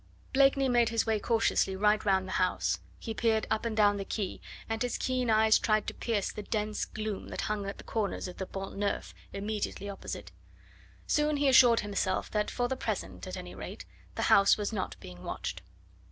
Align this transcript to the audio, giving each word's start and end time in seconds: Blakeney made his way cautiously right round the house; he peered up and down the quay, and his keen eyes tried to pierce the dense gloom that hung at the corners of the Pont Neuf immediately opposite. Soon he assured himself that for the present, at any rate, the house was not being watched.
Blakeney 0.33 0.67
made 0.67 0.89
his 0.89 1.05
way 1.05 1.19
cautiously 1.19 1.75
right 1.75 2.03
round 2.03 2.27
the 2.27 2.31
house; 2.41 2.79
he 2.97 3.13
peered 3.13 3.45
up 3.51 3.65
and 3.67 3.77
down 3.77 3.97
the 3.97 4.03
quay, 4.03 4.41
and 4.67 4.81
his 4.81 4.97
keen 4.97 5.29
eyes 5.29 5.59
tried 5.59 5.85
to 5.85 5.93
pierce 5.93 6.31
the 6.31 6.41
dense 6.41 6.85
gloom 6.85 7.27
that 7.27 7.41
hung 7.41 7.67
at 7.67 7.77
the 7.77 7.83
corners 7.83 8.27
of 8.27 8.37
the 8.37 8.47
Pont 8.47 8.75
Neuf 8.77 9.13
immediately 9.31 9.87
opposite. 9.87 10.31
Soon 11.05 11.37
he 11.37 11.47
assured 11.47 11.81
himself 11.81 12.31
that 12.31 12.49
for 12.49 12.67
the 12.67 12.75
present, 12.75 13.27
at 13.27 13.37
any 13.37 13.53
rate, 13.53 13.85
the 14.15 14.23
house 14.23 14.57
was 14.57 14.73
not 14.73 14.95
being 14.99 15.21
watched. 15.23 15.61